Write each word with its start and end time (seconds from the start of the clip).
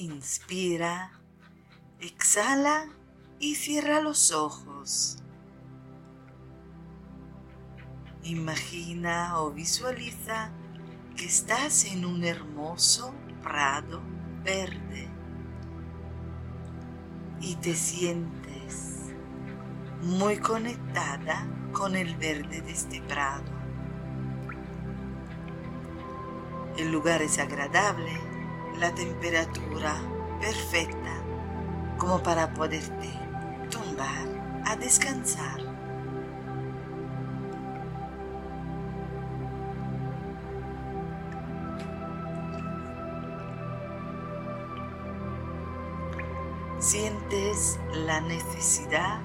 Inspira, 0.00 1.10
exhala 1.98 2.86
y 3.40 3.56
cierra 3.56 4.00
los 4.00 4.30
ojos. 4.30 5.18
Imagina 8.22 9.40
o 9.40 9.50
visualiza 9.50 10.52
que 11.16 11.26
estás 11.26 11.84
en 11.84 12.04
un 12.04 12.22
hermoso 12.22 13.12
prado 13.42 14.00
verde 14.44 15.08
y 17.40 17.56
te 17.56 17.74
sientes 17.74 19.12
muy 20.02 20.38
conectada 20.38 21.44
con 21.72 21.96
el 21.96 22.14
verde 22.14 22.60
de 22.60 22.70
este 22.70 23.02
prado. 23.02 23.50
El 26.76 26.92
lugar 26.92 27.20
es 27.20 27.40
agradable, 27.40 28.37
la 28.78 28.94
temperatura 28.94 29.96
perfecta 30.40 31.22
como 31.98 32.22
para 32.22 32.52
poderte 32.54 33.10
tumbar 33.70 34.62
a 34.64 34.76
descansar. 34.76 35.60
Sientes 46.78 47.80
la 47.92 48.20
necesidad 48.20 49.20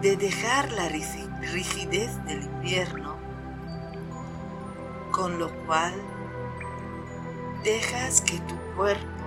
de 0.00 0.16
dejar 0.16 0.72
la 0.72 0.88
rigidez 0.88 2.24
del 2.24 2.42
invierno, 2.44 3.15
con 5.16 5.38
lo 5.38 5.50
cual 5.64 5.94
dejas 7.64 8.20
que 8.20 8.38
tu 8.40 8.54
cuerpo 8.76 9.24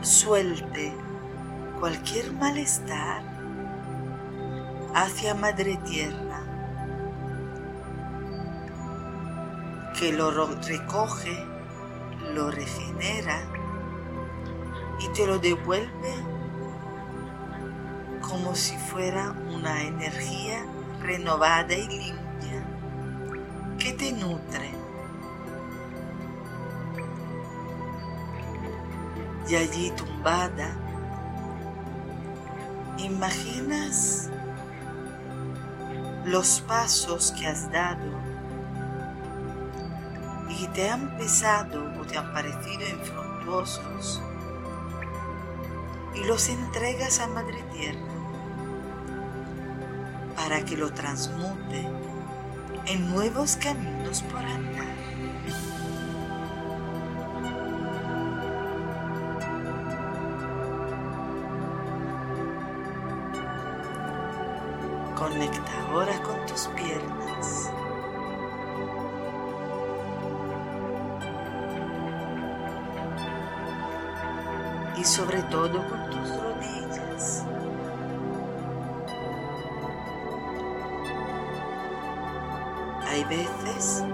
suelte 0.00 0.92
cualquier 1.80 2.32
malestar 2.34 3.24
hacia 4.94 5.34
Madre 5.34 5.76
Tierra, 5.78 6.40
que 9.98 10.12
lo 10.12 10.30
recoge, 10.54 11.44
lo 12.32 12.52
regenera 12.52 13.40
y 15.00 15.08
te 15.14 15.26
lo 15.26 15.40
devuelve 15.40 16.14
como 18.20 18.54
si 18.54 18.78
fuera 18.78 19.34
una 19.52 19.82
energía 19.82 20.64
renovada 21.02 21.74
y 21.74 21.88
limpia 21.88 22.25
te 23.96 24.12
nutre. 24.12 24.70
Y 29.48 29.54
allí 29.54 29.90
tumbada, 29.92 30.74
imaginas 32.98 34.28
los 36.24 36.60
pasos 36.62 37.32
que 37.32 37.46
has 37.46 37.70
dado 37.70 38.10
y 40.48 40.66
te 40.68 40.90
han 40.90 41.16
pesado 41.16 41.92
o 42.00 42.04
te 42.04 42.18
han 42.18 42.32
parecido 42.32 42.88
infructuosos 42.88 44.20
y 46.14 46.24
los 46.24 46.48
entregas 46.48 47.20
a 47.20 47.28
Madre 47.28 47.62
Tierra 47.72 48.00
para 50.34 50.64
que 50.64 50.76
lo 50.76 50.92
transmute 50.92 51.86
en 52.86 53.10
nuevos 53.10 53.56
caminos 53.56 54.22
por 54.22 54.38
andar. 54.38 54.86
Conecta 65.16 65.82
ahora 65.90 66.22
con 66.22 66.46
tus 66.46 66.68
piernas. 66.68 67.70
Y 74.96 75.04
sobre 75.04 75.42
todo 75.44 75.86
con 75.88 76.10
tus 76.10 76.28
rodillas. 76.40 77.55
Hay 83.16 83.24
veces 83.24 84.04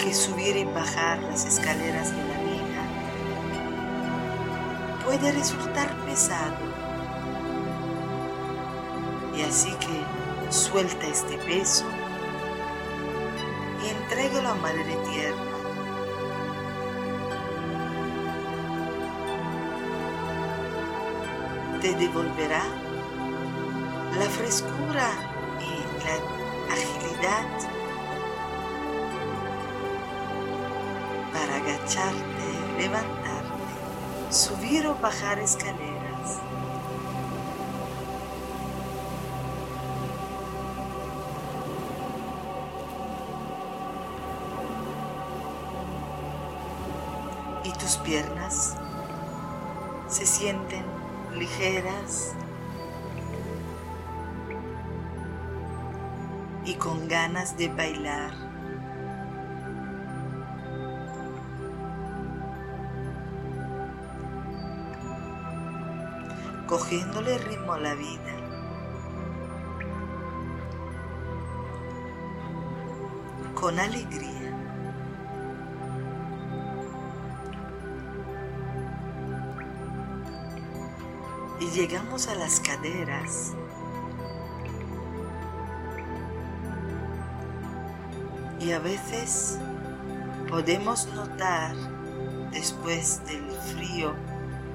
que 0.00 0.12
subir 0.12 0.56
y 0.56 0.64
bajar 0.64 1.22
las 1.22 1.44
escaleras 1.44 2.10
de 2.10 2.16
la 2.16 2.38
vida 2.42 2.82
puede 5.04 5.30
resultar 5.30 5.88
pesado. 6.04 6.56
Y 9.36 9.42
así 9.42 9.70
que 9.74 10.52
suelta 10.52 11.06
este 11.06 11.38
peso 11.38 11.84
y 13.84 13.90
entrégalo 13.90 14.48
a 14.48 14.54
Madre 14.56 14.98
Tierra. 15.08 15.36
Te 21.80 21.94
devolverá 21.94 22.64
la 24.18 24.26
frescura 24.30 25.12
y 25.60 26.02
la 26.02 26.74
agilidad 26.74 26.97
para 31.32 31.56
agacharte, 31.56 32.78
levantarte, 32.78 34.30
subir 34.30 34.86
o 34.86 34.94
bajar 34.94 35.38
escaleras. 35.38 36.38
Y 47.64 47.72
tus 47.72 47.96
piernas 47.98 48.76
se 50.08 50.24
sienten 50.24 50.84
ligeras 51.34 52.34
y 56.68 56.74
con 56.74 57.08
ganas 57.08 57.56
de 57.56 57.68
bailar. 57.68 58.30
Cogiéndole 66.66 67.38
ritmo 67.38 67.72
a 67.72 67.78
la 67.78 67.94
vida. 67.94 68.34
Con 73.54 73.78
alegría. 73.78 74.52
Y 81.60 81.70
llegamos 81.70 82.28
a 82.28 82.34
las 82.34 82.60
caderas. 82.60 83.54
Y 88.68 88.72
a 88.72 88.80
veces 88.80 89.58
podemos 90.46 91.08
notar, 91.14 91.74
después 92.52 93.22
del 93.24 93.50
frío 93.74 94.12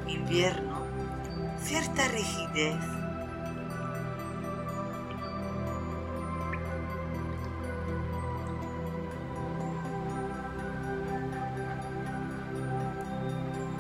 invierno, 0.07 0.81
cierta 1.61 2.07
rigidez. 2.07 2.75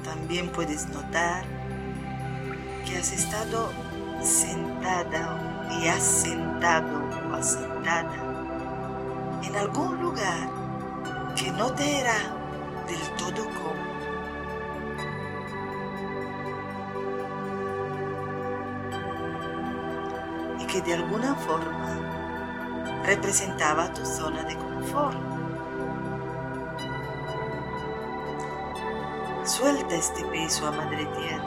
También 0.03 0.47
puedes 0.49 0.89
notar 0.89 1.43
que 2.85 2.99
has 2.99 3.11
estado 3.11 3.71
sentada 4.21 5.71
y 5.81 5.87
has 5.87 6.03
sentado 6.03 7.01
o 7.31 7.33
asentada 7.33 8.32
en 9.43 9.55
algún 9.55 10.01
lugar 10.01 10.49
que 11.35 11.51
no 11.51 11.71
te 11.73 11.99
era 11.99 12.15
del 12.87 13.01
todo 13.17 13.43
cómodo. 13.45 13.93
Y 20.59 20.65
que 20.65 20.81
de 20.81 20.93
alguna 20.93 21.35
forma 21.35 21.99
representaba 23.05 23.91
tu 23.93 24.05
zona 24.05 24.43
de 24.43 24.55
confort. 24.55 25.17
Suelta 29.43 29.95
este 29.95 30.23
peso 30.25 30.67
a 30.67 30.71
Madre 30.71 31.05
Tierra, 31.05 31.43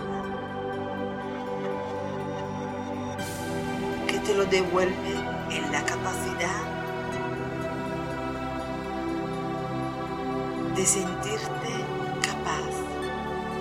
que 4.07 4.19
te 4.19 4.35
lo 4.35 4.45
devuelve 4.45 5.15
en 5.51 5.73
la 5.73 5.83
capacidad 5.83 6.76
de 10.77 10.85
sentirte 10.85 11.73
capaz 12.21 12.71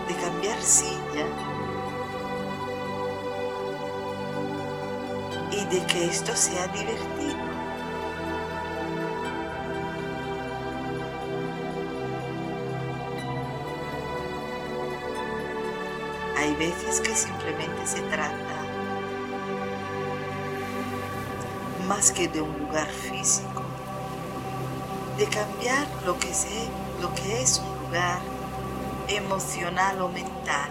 de 0.05 0.15
cambiar 0.15 0.61
silla 0.61 1.25
y 5.49 5.63
de 5.73 5.85
que 5.85 6.05
esto 6.05 6.35
sea 6.35 6.67
divertido. 6.67 7.37
Hay 16.37 16.53
veces 16.55 16.99
que 16.99 17.15
simplemente 17.15 17.87
se 17.87 18.01
trata 18.01 18.35
más 21.87 22.11
que 22.11 22.27
de 22.27 22.41
un 22.41 22.59
lugar 22.59 22.89
físico, 22.89 23.63
de 25.17 25.25
cambiar 25.27 25.87
lo 26.05 26.19
que, 26.19 26.33
sé, 26.33 26.69
lo 27.01 27.13
que 27.13 27.41
es 27.41 27.59
un 27.59 27.85
lugar 27.85 28.19
emocional 29.07 30.01
o 30.01 30.09
mental, 30.09 30.69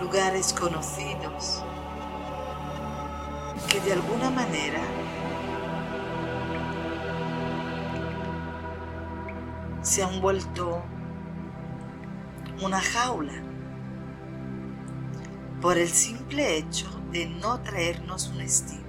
lugares 0.00 0.52
conocidos 0.52 1.62
que 3.68 3.80
de 3.80 3.92
alguna 3.92 4.30
manera 4.30 4.80
se 9.82 10.02
han 10.02 10.20
vuelto 10.20 10.82
una 12.62 12.80
jaula 12.80 13.32
por 15.60 15.78
el 15.78 15.88
simple 15.88 16.56
hecho 16.56 16.88
de 17.12 17.26
no 17.26 17.60
traernos 17.60 18.28
un 18.28 18.40
estilo. 18.40 18.81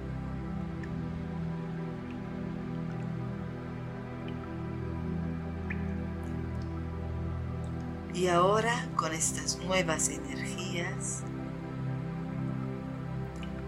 Y 8.14 8.28
ahora 8.28 8.88
con 8.94 9.12
estas 9.12 9.58
nuevas 9.58 10.08
energías, 10.08 11.24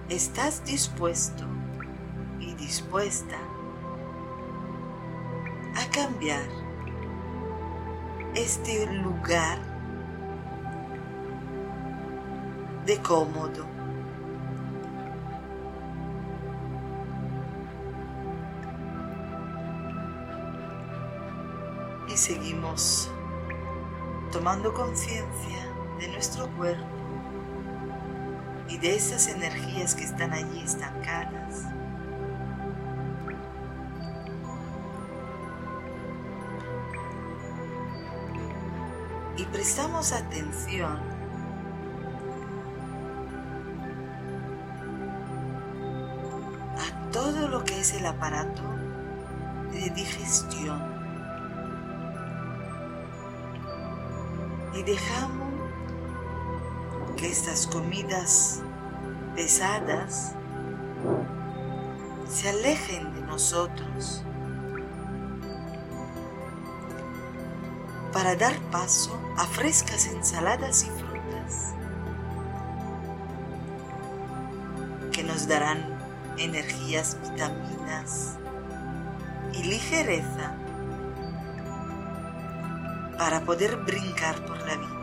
estás 0.08 0.64
dispuesto 0.64 1.44
y 2.38 2.54
dispuesta 2.54 3.36
a 5.74 5.90
cambiar 5.90 6.48
este 8.36 8.86
lugar 8.86 9.58
de 12.86 13.02
cómodo. 13.02 13.66
Y 22.08 22.16
seguimos 22.16 23.10
tomando 24.30 24.74
conciencia 24.74 25.66
de 25.98 26.08
nuestro 26.08 26.48
cuerpo 26.56 26.84
y 28.68 28.78
de 28.78 28.96
esas 28.96 29.28
energías 29.28 29.94
que 29.94 30.04
están 30.04 30.32
allí 30.32 30.60
estancadas. 30.60 31.62
Y 39.36 39.44
prestamos 39.44 40.12
atención 40.12 40.98
a 46.76 47.10
todo 47.12 47.48
lo 47.48 47.64
que 47.64 47.80
es 47.80 47.92
el 47.94 48.06
aparato 48.06 48.62
de 49.72 49.90
digestión. 49.90 50.95
Y 54.76 54.82
dejamos 54.82 55.46
que 57.16 57.30
estas 57.30 57.66
comidas 57.66 58.60
pesadas 59.34 60.34
se 62.28 62.50
alejen 62.50 63.14
de 63.14 63.20
nosotros 63.22 64.22
para 68.12 68.36
dar 68.36 68.54
paso 68.70 69.18
a 69.38 69.46
frescas 69.46 70.06
ensaladas 70.06 70.84
y 70.84 70.90
frutas 70.90 71.74
que 75.12 75.22
nos 75.22 75.48
darán 75.48 75.86
energías, 76.36 77.16
vitaminas 77.22 78.36
y 79.54 79.62
ligereza 79.62 80.65
para 83.18 83.40
poder 83.40 83.76
brincar 83.76 84.44
por 84.44 84.58
la 84.58 84.76
vida. 84.76 84.96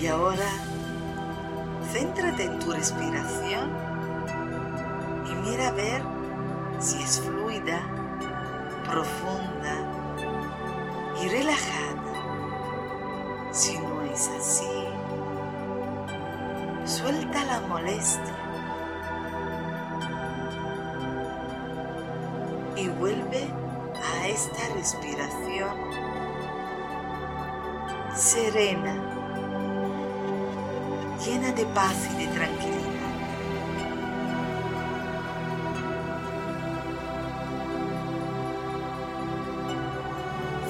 Y 0.00 0.06
ahora, 0.06 0.48
céntrate 1.92 2.44
en 2.44 2.58
tu 2.58 2.72
respiración 2.72 3.70
y 5.26 5.34
mira 5.46 5.68
a 5.68 5.72
ver 5.72 6.02
si 6.78 7.02
es 7.02 7.20
fluida, 7.20 7.82
profunda 8.88 9.76
y 11.22 11.28
relajada. 11.28 12.00
Si 13.52 13.76
no 13.78 14.02
es 14.02 14.28
así, 14.28 14.79
suelta 16.90 17.44
la 17.44 17.60
molestia 17.60 18.34
y 22.76 22.88
vuelve 22.88 23.46
a 23.94 24.26
esta 24.26 24.74
respiración 24.74 25.70
serena, 28.16 28.94
llena 31.24 31.52
de 31.52 31.64
paz 31.66 31.94
y 32.12 32.26
de 32.26 32.32
tranquilidad. 32.32 32.80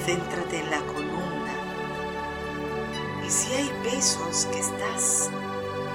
Céntrate 0.05 0.59
en 0.59 0.69
la 0.69 0.81
columna 0.81 1.55
y 3.25 3.29
si 3.29 3.53
hay 3.53 3.71
pesos 3.83 4.47
que 4.51 4.59
estás 4.59 5.31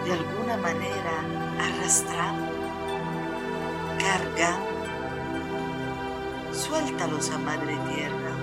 de 0.07 0.13
alguna 0.13 0.57
manera 0.59 1.25
arrastrando, 1.59 2.53
cargando, 3.99 4.87
suéltalos 6.53 7.31
a 7.31 7.39
Madre 7.39 7.77
Tierra 7.93 8.37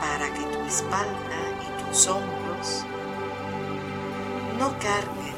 para 0.00 0.34
que 0.34 0.40
tu 0.40 0.58
espalda 0.64 1.38
y 1.62 1.84
tus 1.84 2.08
hombros 2.08 2.84
no 4.58 4.70
carguen 4.80 5.36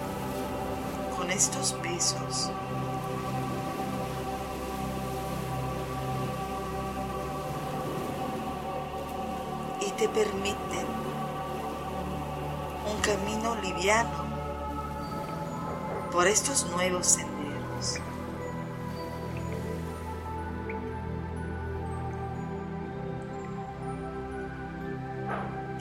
con 1.18 1.30
estos 1.30 1.75
pesos. 1.75 2.50
Y 9.83 9.90
te 9.90 10.09
permiten 10.09 11.13
camino 13.04 13.54
liviano 13.56 14.25
por 16.11 16.26
estos 16.26 16.66
nuevos 16.70 17.06
senderos. 17.06 18.00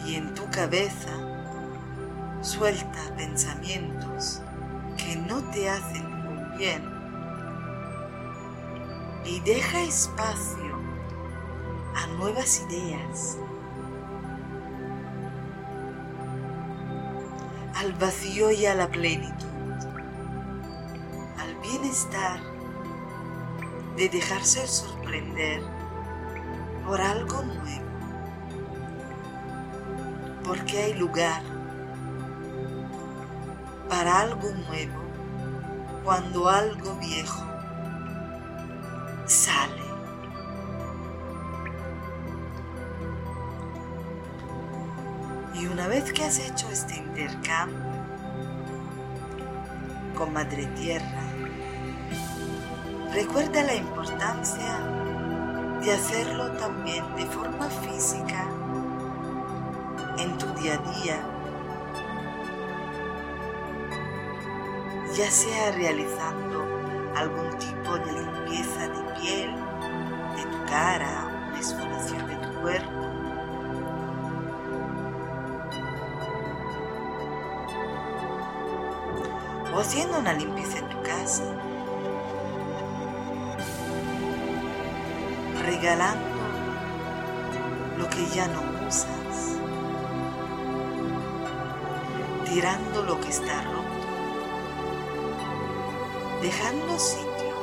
Y 0.06 0.16
en 0.16 0.34
tu 0.36 0.50
cabeza 0.52 1.12
suelta 2.42 3.00
pensamientos 3.16 4.42
que 4.98 5.16
no 5.16 5.42
te 5.52 5.70
hacen 5.70 6.06
muy 6.26 6.58
bien 6.58 6.84
y 9.24 9.40
deja 9.40 9.82
espacio 9.82 10.78
a 11.96 12.08
nuevas 12.18 12.62
ideas. 12.68 13.38
Al 17.84 17.94
vacío 17.94 18.50
y 18.50 18.66
a 18.66 18.76
la 18.76 18.88
plenitud, 18.88 19.48
al 21.38 21.56
bienestar 21.62 22.40
de 23.98 24.08
dejarse 24.08 24.66
sorprender 24.68 25.62
por 26.86 27.02
algo 27.02 27.42
nuevo, 27.42 27.86
porque 30.46 30.78
hay 30.84 30.94
lugar 30.94 31.42
para 33.90 34.22
algo 34.22 34.50
nuevo 34.70 35.04
cuando 36.06 36.48
algo 36.48 36.96
viejo 37.00 37.44
sale. 39.26 39.83
Una 45.74 45.88
vez 45.88 46.14
que 46.14 46.24
has 46.24 46.38
hecho 46.38 46.70
este 46.70 46.98
intercambio 46.98 47.80
con 50.16 50.32
Madre 50.32 50.68
Tierra, 50.76 51.24
recuerda 53.12 53.64
la 53.64 53.74
importancia 53.74 54.80
de 55.82 55.92
hacerlo 55.92 56.52
también 56.52 57.04
de 57.16 57.26
forma 57.26 57.68
física 57.70 58.46
en 60.20 60.38
tu 60.38 60.46
día 60.62 60.76
a 60.76 61.02
día, 61.02 61.20
ya 65.16 65.32
sea 65.32 65.72
realizando 65.72 66.68
algún 67.16 67.50
tipo 67.58 67.98
de 67.98 68.12
limpieza 68.12 68.90
de 68.90 69.14
piel, 69.20 69.56
de 70.36 70.44
tu 70.52 70.66
cara, 70.68 71.48
una 71.50 71.58
exfoliación 71.58 72.28
de 72.28 72.36
tu 72.36 72.62
cuerpo, 72.62 73.03
haciendo 79.84 80.18
una 80.18 80.32
limpieza 80.32 80.78
en 80.78 80.88
tu 80.88 81.02
casa, 81.02 81.44
regalando 85.62 86.38
lo 87.98 88.10
que 88.10 88.26
ya 88.28 88.48
no 88.48 88.62
usas, 88.88 89.58
tirando 92.46 93.04
lo 93.04 93.20
que 93.20 93.28
está 93.28 93.62
roto, 93.64 94.08
dejando 96.42 96.98
sitio 96.98 97.54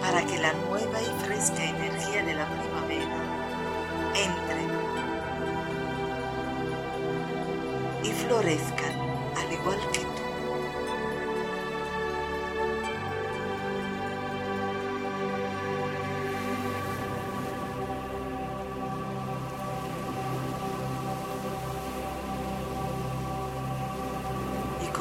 para 0.00 0.26
que 0.26 0.38
la 0.38 0.52
nueva 0.68 1.00
y 1.00 1.24
fresca 1.24 1.62
energía 1.62 2.24
de 2.24 2.34
la 2.34 2.48
primavera 2.48 3.16
entre 4.16 4.64
y 8.02 8.12
florezcan 8.12 8.94
al 9.36 9.52
igual 9.52 9.78
que 9.92 10.00
tú. 10.00 10.23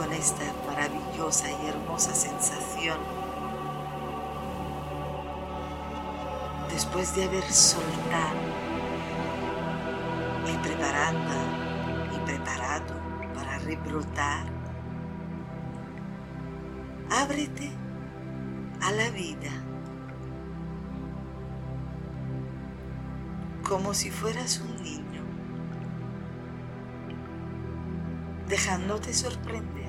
Con 0.03 0.11
esta 0.11 0.43
maravillosa 0.67 1.49
y 1.49 1.67
hermosa 1.67 2.13
sensación. 2.13 2.97
Después 6.69 7.15
de 7.15 7.23
haber 7.23 7.43
soltado 7.43 8.41
y 10.51 10.57
preparando 10.57 11.33
y 12.13 12.19
preparado 12.25 12.95
para 13.33 13.59
rebrotar, 13.59 14.45
ábrete 17.09 17.71
a 18.81 18.91
la 18.91 19.09
vida 19.11 19.51
como 23.63 23.93
si 23.93 24.11
fueras 24.11 24.59
un 24.59 24.83
niño, 24.83 25.23
dejándote 28.49 29.13
sorprender. 29.13 29.82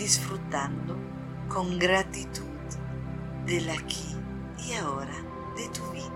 Disfrutando 0.00 0.96
con 1.46 1.78
gratitud 1.78 2.46
del 3.44 3.68
aquí 3.68 4.16
y 4.66 4.72
ahora 4.72 5.12
de 5.54 5.68
tu 5.68 5.82
vida. 5.90 6.08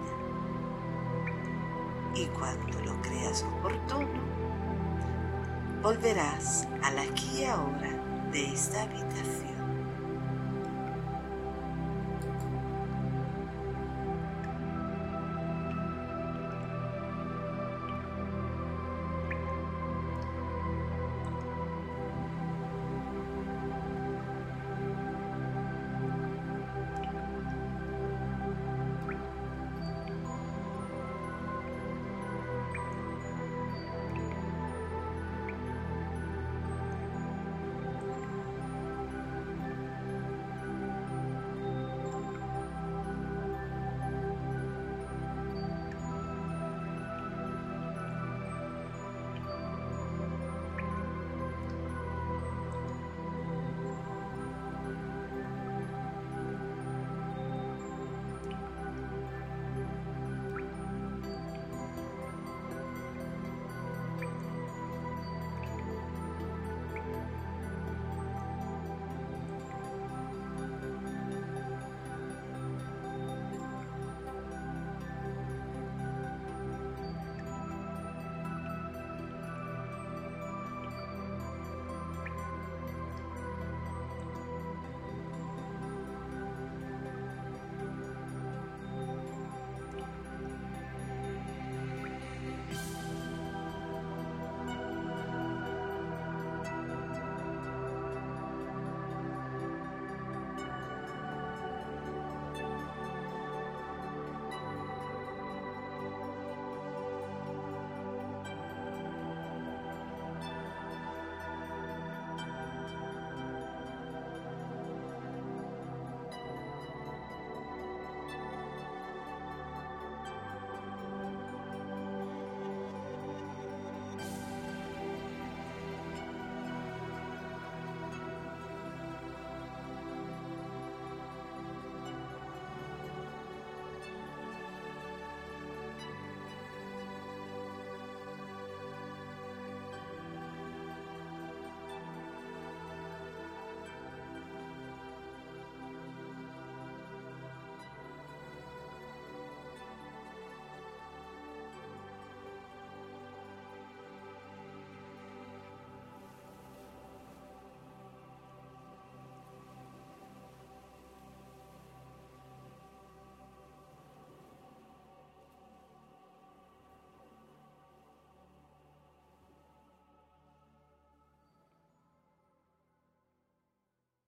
Y 2.15 2.25
cuando 2.29 2.81
lo 2.81 3.03
creas 3.03 3.43
oportuno, 3.43 4.23
volverás 5.83 6.67
al 6.83 6.99
aquí 6.99 7.43
y 7.43 7.45
ahora 7.45 7.91
de 8.33 8.55
esta 8.55 8.85
habitación. 8.85 9.54